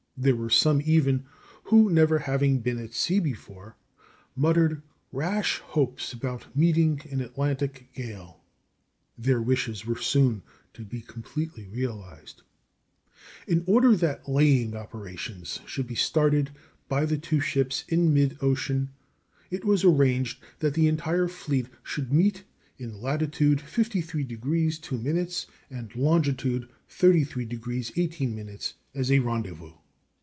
[0.17, 1.25] There were some even,
[1.63, 3.75] who, never having been at sea before,
[4.35, 8.39] muttered rash hopes about meeting an Atlantic gale.
[9.17, 10.43] Their wishes were soon
[10.75, 12.43] to be completely realized.
[13.47, 16.51] In order that laying operations should be started
[16.87, 18.91] by the two ships in mid ocean,
[19.49, 22.43] it was arranged that the entire fleet should meet
[22.77, 29.73] in latitude 53° 2´ and longitude 33° 18´ as a rendezvous.